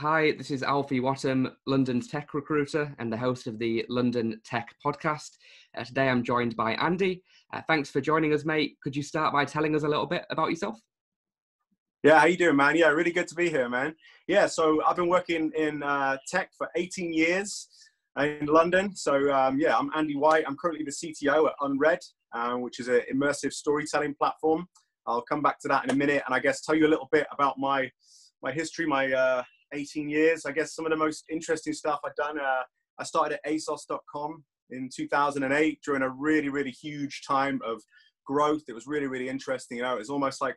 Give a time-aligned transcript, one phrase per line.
[0.00, 4.74] Hi, this is Alfie Wattam, London's tech recruiter and the host of the London Tech
[4.82, 5.36] podcast.
[5.76, 7.22] Uh, today I'm joined by Andy.
[7.52, 8.78] Uh, thanks for joining us, mate.
[8.82, 10.80] Could you start by telling us a little bit about yourself?
[12.02, 12.76] Yeah, how you doing, man?
[12.76, 13.94] Yeah, really good to be here, man.
[14.26, 17.68] Yeah, so I've been working in uh, tech for 18 years
[18.18, 18.96] in London.
[18.96, 20.44] So um, yeah, I'm Andy White.
[20.46, 22.00] I'm currently the CTO at Unread,
[22.32, 24.66] uh, which is an immersive storytelling platform.
[25.06, 27.10] I'll come back to that in a minute, and I guess tell you a little
[27.12, 27.90] bit about my
[28.42, 29.42] my history, my uh,
[29.72, 30.46] 18 years.
[30.46, 32.38] I guess some of the most interesting stuff I've done.
[32.38, 32.62] Uh,
[32.98, 37.82] I started at ASOS.com in 2008 during a really, really huge time of
[38.26, 38.62] growth.
[38.68, 39.78] It was really, really interesting.
[39.78, 40.56] You know, it was almost like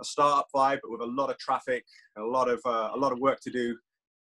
[0.00, 1.84] a startup vibe, but with a lot of traffic,
[2.18, 3.76] a lot of uh, a lot of work to do,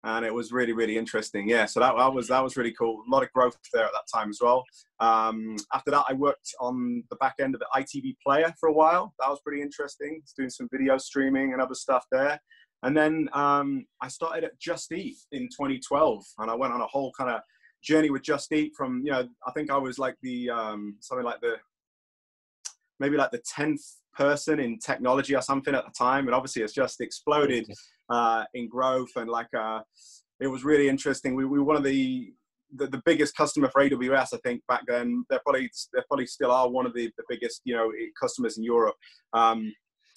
[0.05, 1.49] and it was really, really interesting.
[1.49, 3.03] Yeah, so that, that was that was really cool.
[3.07, 4.65] A lot of growth there at that time as well.
[5.01, 8.73] Um, after that, I worked on the back end of the ITV Player for a
[8.73, 9.15] while.
[9.21, 10.23] That was pretty interesting.
[10.37, 12.41] Doing some video streaming and other stuff there.
[12.83, 16.87] And then um, I started at Just Eat in 2012, and I went on a
[16.87, 17.41] whole kind of
[17.83, 21.25] journey with Just Eat from, you know, I think I was like the, um, something
[21.25, 21.57] like the,
[22.99, 23.83] maybe like the 10th
[24.15, 26.27] person in technology or something at the time.
[26.27, 27.67] And obviously it's just exploded
[28.09, 29.81] uh, in growth and like, uh,
[30.41, 31.35] it was really interesting.
[31.35, 32.33] We, we were one of the,
[32.75, 35.25] the, the, biggest customer for AWS, I think back then.
[35.29, 38.65] They're probably, they probably still are one of the, the biggest, you know, customers in
[38.65, 38.97] Europe.
[39.33, 39.73] Um,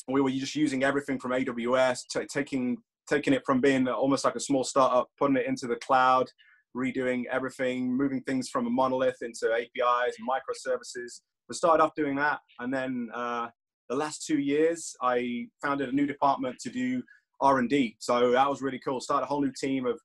[0.08, 4.36] we were just using everything from AWS, t- taking taking it from being almost like
[4.36, 6.28] a small startup, putting it into the cloud,
[6.76, 11.22] redoing everything, moving things from a monolith into APIs and microservices.
[11.48, 13.50] We started off doing that, and then uh,
[13.90, 17.04] the last two years, I founded a new department to do
[17.42, 17.96] R and D.
[18.00, 19.00] So that was really cool.
[19.00, 20.00] Started a whole new team of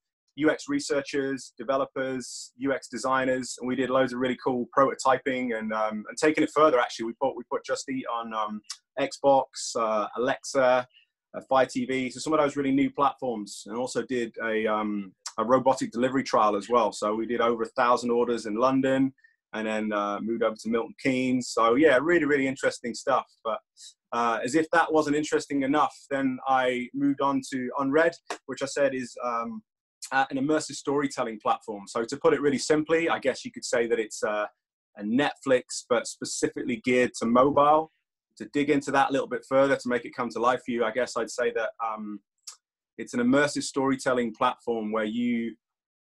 [0.45, 6.05] UX researchers, developers, UX designers, and we did loads of really cool prototyping and um,
[6.09, 6.79] and taking it further.
[6.79, 8.61] Actually, we put we put Just Eat on um,
[8.99, 9.45] Xbox,
[9.77, 10.87] uh, Alexa,
[11.35, 15.13] uh, Fire TV, so some of those really new platforms, and also did a um,
[15.39, 16.93] a robotic delivery trial as well.
[16.93, 19.13] So we did over a thousand orders in London,
[19.53, 21.49] and then uh, moved over to Milton Keynes.
[21.49, 23.27] So yeah, really really interesting stuff.
[23.45, 23.59] But
[24.13, 28.13] uh, as if that wasn't interesting enough, then I moved on to Unread,
[28.47, 29.63] which I said is um,
[30.13, 31.85] uh, an immersive storytelling platform.
[31.87, 34.47] So to put it really simply, I guess you could say that it's uh,
[34.97, 37.93] a Netflix, but specifically geared to mobile.
[38.39, 40.71] To dig into that a little bit further, to make it come to life for
[40.71, 42.21] you, I guess I'd say that um,
[42.97, 45.57] it's an immersive storytelling platform where you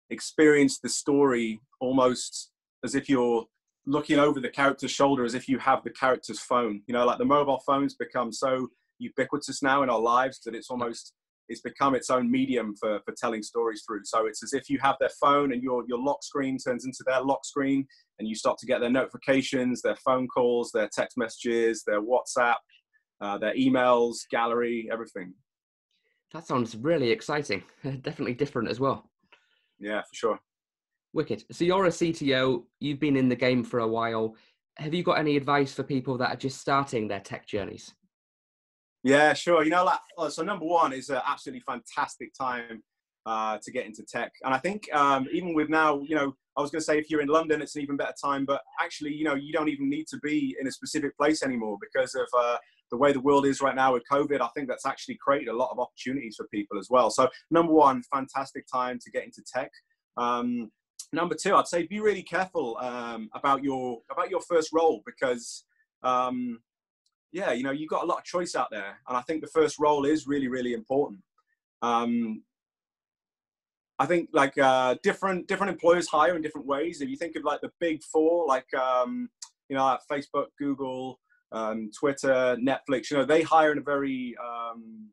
[0.10, 2.52] experience the story almost
[2.84, 3.46] as if you're
[3.86, 6.81] looking over the character's shoulder, as if you have the character's phone.
[6.88, 10.70] You know, like the mobile phones become so ubiquitous now in our lives that it's
[10.70, 11.14] almost
[11.50, 14.02] it's become its own medium for, for telling stories through.
[14.06, 17.04] So it's as if you have their phone and your, your lock screen turns into
[17.06, 17.86] their lock screen
[18.20, 22.56] and you start to get their notifications, their phone calls, their text messages, their WhatsApp,
[23.20, 25.34] uh, their emails, gallery, everything.
[26.34, 27.64] That sounds really exciting.
[27.84, 29.10] Definitely different as well.
[29.80, 30.40] Yeah, for sure.
[31.14, 31.44] Wicked.
[31.52, 34.36] So you're a CTO, you've been in the game for a while.
[34.78, 37.94] Have you got any advice for people that are just starting their tech journeys?
[39.04, 39.64] Yeah, sure.
[39.64, 40.44] You know, like oh, so.
[40.44, 42.84] Number one is an absolutely fantastic time
[43.26, 46.62] uh, to get into tech, and I think um, even with now, you know, I
[46.62, 48.46] was going to say if you're in London, it's an even better time.
[48.46, 51.78] But actually, you know, you don't even need to be in a specific place anymore
[51.82, 52.58] because of uh,
[52.92, 54.42] the way the world is right now with COVID.
[54.42, 57.10] I think that's actually created a lot of opportunities for people as well.
[57.10, 59.72] So, number one, fantastic time to get into tech.
[60.18, 60.72] Um,
[61.14, 65.64] number two, I'd say be really careful um, about your about your first role because
[66.04, 66.60] um,
[67.31, 69.00] yeah, you know, you've got a lot of choice out there.
[69.07, 71.22] And I think the first role is really, really important.
[71.81, 72.44] Um,
[74.00, 77.01] I think like uh, different different employers hire in different ways.
[77.01, 79.29] If you think of like the big four, like um,
[79.68, 81.19] you know, like Facebook, Google,
[81.51, 85.09] um, Twitter, Netflix, you know, they hire in a very um,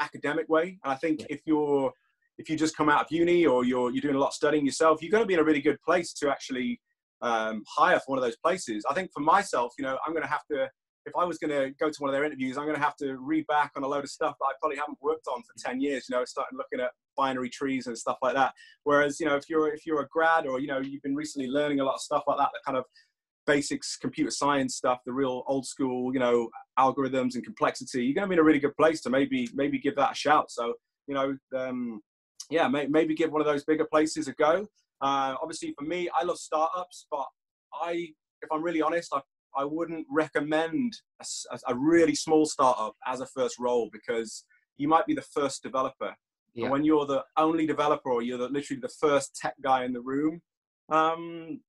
[0.00, 0.78] academic way.
[0.82, 1.92] And I think if you're
[2.38, 4.66] if you just come out of uni or you're you're doing a lot of studying
[4.66, 6.80] yourself, you're going to be in a really good place to actually
[7.22, 8.84] um, hire for one of those places.
[8.90, 10.68] I think for myself, you know, I'm going to have to
[11.06, 12.96] if I was going to go to one of their interviews, I'm going to have
[12.96, 15.52] to read back on a load of stuff that I probably haven't worked on for
[15.58, 18.52] 10 years, you know, starting looking at binary trees and stuff like that.
[18.84, 21.48] Whereas, you know, if you're, if you're a grad or, you know, you've been recently
[21.48, 22.84] learning a lot of stuff like that, the kind of
[23.46, 28.24] basics, computer science stuff, the real old school, you know, algorithms and complexity, you're going
[28.24, 30.50] to be in a really good place to maybe, maybe give that a shout.
[30.50, 30.74] So,
[31.06, 32.00] you know, um,
[32.50, 34.66] yeah, may, maybe give one of those bigger places a go.
[35.00, 37.26] Uh, obviously for me, I love startups, but
[37.72, 38.08] I,
[38.42, 39.20] if I'm really honest, I
[39.58, 44.44] I wouldn't recommend a, a, really small startup as a first role because
[44.76, 46.14] you might be the first developer.
[46.54, 46.64] Yeah.
[46.64, 49.92] And when you're the only developer or you're the, literally the first tech guy in
[49.92, 50.40] the room,
[50.90, 51.60] um,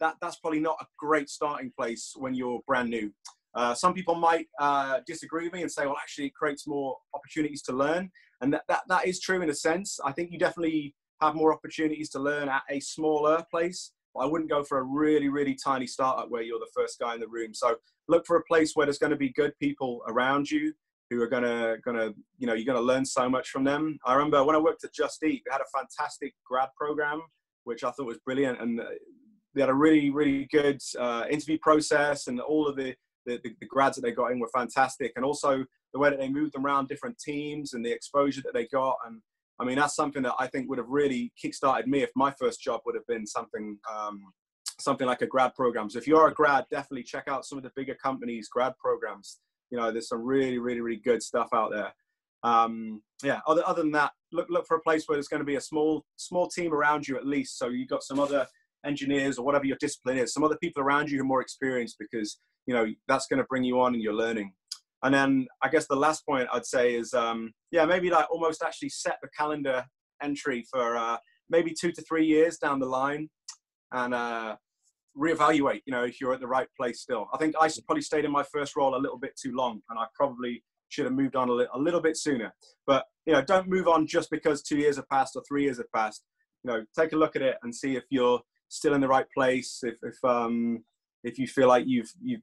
[0.00, 3.12] that, that's probably not a great starting place when you're brand new.
[3.54, 6.96] Uh, some people might uh, disagree with me and say, well, actually, it creates more
[7.14, 8.10] opportunities to learn.
[8.40, 10.00] and that, that that is true in a sense.
[10.04, 13.92] I think you definitely have more opportunities to learn at a smaller place.
[14.20, 17.20] I wouldn't go for a really really tiny startup where you're the first guy in
[17.20, 17.54] the room.
[17.54, 17.76] So
[18.08, 20.72] look for a place where there's going to be good people around you
[21.10, 23.98] who are gonna gonna you know you're gonna learn so much from them.
[24.04, 27.22] I remember when I worked at Just Eat, we had a fantastic grad program
[27.64, 28.84] which I thought was brilliant, and uh,
[29.54, 32.94] they had a really really good uh, interview process, and all of the,
[33.26, 36.28] the, the grads that they got in were fantastic, and also the way that they
[36.28, 39.20] moved them around different teams and the exposure that they got, and
[39.60, 42.60] I mean that's something that I think would have really kickstarted me if my first
[42.60, 43.78] job would have been something.
[43.92, 44.20] Um,
[44.80, 45.88] something like a grad program.
[45.88, 49.38] So if you're a grad, definitely check out some of the bigger companies' grad programs
[49.74, 51.92] you know, there's some really, really, really good stuff out there.
[52.44, 53.40] Um, yeah.
[53.46, 55.60] Other, other than that, look look for a place where there's going to be a
[55.60, 57.58] small small team around you at least.
[57.58, 58.46] So you've got some other
[58.86, 61.96] engineers or whatever your discipline is, some other people around you who are more experienced
[61.98, 64.52] because you know that's going to bring you on in your learning.
[65.04, 68.62] And then I guess the last point I'd say is um, yeah maybe like almost
[68.62, 69.84] actually set the calendar
[70.22, 71.18] entry for uh,
[71.48, 73.28] maybe two to three years down the line,
[73.92, 74.56] and uh,
[75.16, 77.28] reevaluate, you know, if you're at the right place still.
[77.32, 79.98] I think I probably stayed in my first role a little bit too long and
[79.98, 82.52] I probably should have moved on a, li- a little bit sooner.
[82.86, 85.78] But, you know, don't move on just because two years have passed or three years
[85.78, 86.24] have passed.
[86.62, 89.26] You know, take a look at it and see if you're still in the right
[89.36, 90.84] place, if, if, um,
[91.22, 92.42] if you feel like you've, you've,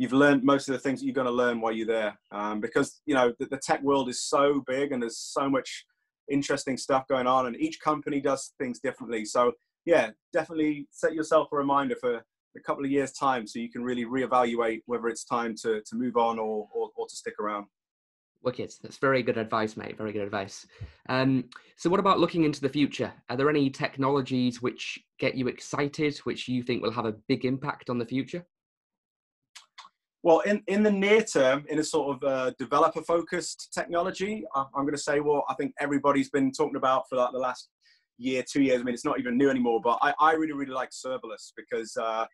[0.00, 2.18] you've learned most of the things that you're going to learn while you're there.
[2.32, 5.84] Um, because, you know, the, the tech world is so big and there's so much
[6.30, 9.26] interesting stuff going on and each company does things differently.
[9.26, 9.52] So
[9.84, 12.14] yeah, definitely set yourself a reminder for
[12.56, 15.96] a couple of years' time so you can really reevaluate whether it's time to, to
[15.96, 17.66] move on or, or, or to stick around.
[18.42, 18.72] Wicked.
[18.82, 19.98] That's very good advice, mate.
[19.98, 20.66] Very good advice.
[21.10, 21.44] Um,
[21.76, 23.12] so, what about looking into the future?
[23.28, 27.44] Are there any technologies which get you excited, which you think will have a big
[27.44, 28.46] impact on the future?
[30.22, 34.84] Well, in, in the near term, in a sort of uh, developer focused technology, I'm
[34.84, 37.70] going to say what I think everybody's been talking about for like the last
[38.18, 38.80] year, two years.
[38.80, 39.80] I mean, it's not even new anymore.
[39.82, 42.26] But I, I really, really like serverless because uh,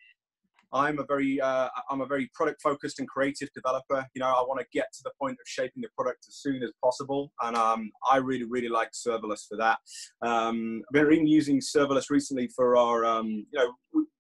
[0.73, 4.05] I'm a very, uh, I'm a very product focused and creative developer.
[4.15, 6.63] You know, I want to get to the point of shaping the product as soon
[6.65, 9.79] as possible, and um, I really, really like serverless for that.
[10.23, 13.73] Um, I've been using serverless recently for our, um, you know,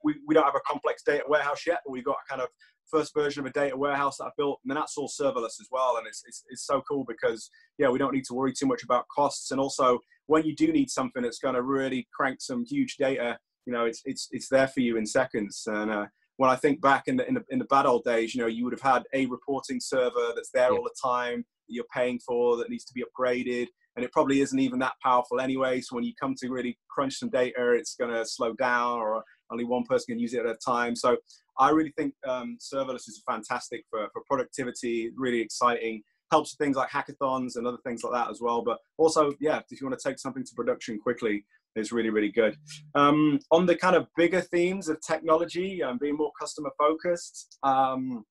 [0.05, 2.49] we, we don't have a complex data warehouse yet, but we've got a kind of
[2.91, 5.69] first version of a data warehouse that I built, and then that's all serverless as
[5.71, 5.97] well.
[5.99, 8.83] And it's, it's, it's so cool because yeah, we don't need to worry too much
[8.83, 12.65] about costs, and also when you do need something that's going to really crank some
[12.65, 15.65] huge data, you know, it's it's it's there for you in seconds.
[15.67, 16.07] And uh,
[16.37, 18.49] when I think back in the, in the in the bad old days, you know,
[18.49, 20.77] you would have had a reporting server that's there yeah.
[20.77, 23.67] all the time that you're paying for that needs to be upgraded,
[23.97, 25.81] and it probably isn't even that powerful anyway.
[25.81, 29.25] So when you come to really crunch some data, it's going to slow down, or
[29.51, 30.97] only one person can use it at a time.
[30.97, 31.17] So
[31.59, 36.77] I really think um, serverless is fantastic for for productivity, really exciting helps with things
[36.77, 38.63] like hackathons and other things like that as well.
[38.63, 41.45] But also, yeah, if you want to take something to production quickly,
[41.75, 42.57] it's really, really good.
[42.95, 48.25] Um, on the kind of bigger themes of technology and being more customer focused, um,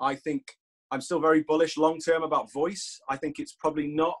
[0.00, 0.42] I think
[0.90, 3.00] I'm still very bullish long term about voice.
[3.08, 4.16] I think it's probably not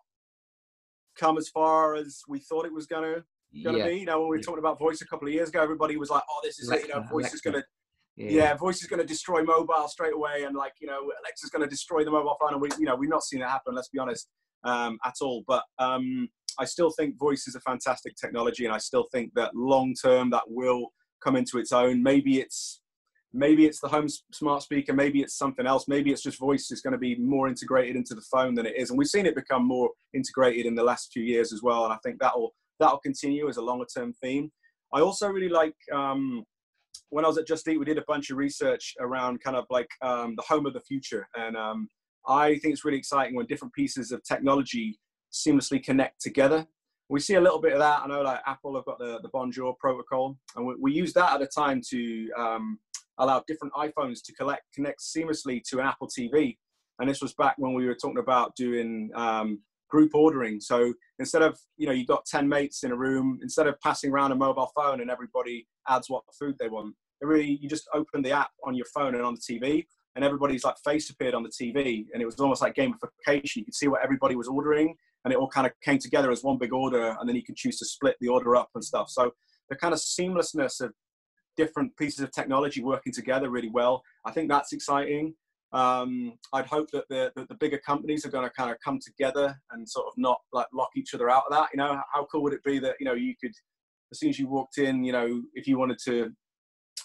[1.16, 3.24] come as far as we thought it was going to
[3.62, 3.88] going to yeah.
[3.88, 4.00] be.
[4.00, 6.10] You know, when we were talking about voice a couple of years ago, everybody was
[6.10, 7.34] like, "Oh, this is Alexa, it." You know, voice Alexa.
[7.34, 7.64] is going to
[8.16, 8.30] yeah.
[8.30, 11.62] yeah, voice is going to destroy mobile straight away, and like you know, Alexa's going
[11.62, 13.74] to destroy the mobile phone, and we, you know, we've not seen it happen.
[13.74, 14.28] Let's be honest,
[14.64, 15.44] um, at all.
[15.46, 16.28] But um,
[16.58, 20.30] I still think voice is a fantastic technology, and I still think that long term
[20.30, 20.92] that will
[21.24, 22.02] come into its own.
[22.02, 22.80] Maybe it's
[23.32, 26.82] maybe it's the home smart speaker, maybe it's something else, maybe it's just voice is
[26.82, 29.34] going to be more integrated into the phone than it is, and we've seen it
[29.34, 31.84] become more integrated in the last few years as well.
[31.84, 34.50] And I think that'll that'll continue as a longer term theme.
[34.92, 36.44] I also really like um,
[37.10, 39.64] when I was at Just Eat, we did a bunch of research around kind of
[39.70, 41.26] like um, the home of the future.
[41.34, 41.88] And um,
[42.26, 44.98] I think it's really exciting when different pieces of technology
[45.32, 46.66] seamlessly connect together.
[47.08, 48.00] We see a little bit of that.
[48.02, 51.34] I know like Apple have got the, the Bonjour protocol, and we, we use that
[51.34, 52.78] at a time to um,
[53.18, 56.56] allow different iPhones to collect, connect seamlessly to an Apple TV.
[56.98, 59.60] And this was back when we were talking about doing um,
[59.92, 60.58] group ordering.
[60.58, 64.10] So instead of, you know, you've got 10 mates in a room, instead of passing
[64.10, 68.22] around a mobile phone and everybody adds what food they want, really you just open
[68.22, 69.84] the app on your phone and on the TV,
[70.16, 73.56] and everybody's like face appeared on the TV, and it was almost like gamification.
[73.56, 76.42] You could see what everybody was ordering, and it all kind of came together as
[76.42, 79.10] one big order, and then you could choose to split the order up and stuff.
[79.10, 79.30] So
[79.68, 80.92] the kind of seamlessness of
[81.56, 85.34] different pieces of technology working together really well, I think that's exciting.
[85.72, 88.98] Um, I'd hope that the, that the bigger companies are going to kind of come
[89.04, 91.70] together and sort of not like lock each other out of that.
[91.72, 93.52] You know, how cool would it be that you know you could,
[94.10, 96.30] as soon as you walked in, you know, if you wanted to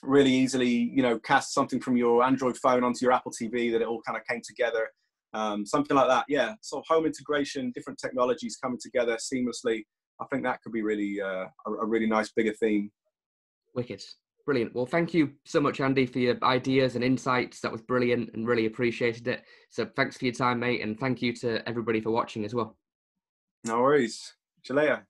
[0.03, 3.81] really easily, you know, cast something from your Android phone onto your Apple TV that
[3.81, 4.87] it all kind of came together
[5.33, 6.25] um, something like that.
[6.27, 9.83] Yeah, so home integration, different technologies coming together seamlessly.
[10.19, 12.91] I think that could be really uh, a, a really nice bigger theme.
[13.75, 14.03] Wicked.
[14.47, 14.73] Brilliant.
[14.73, 17.59] Well, thank you so much, Andy, for your ideas and insights.
[17.59, 19.43] That was brilliant and really appreciated it.
[19.69, 20.81] So thanks for your time, mate.
[20.81, 22.77] And thank you to everybody for watching as well.
[23.65, 24.35] No worries.
[24.63, 25.05] See you later.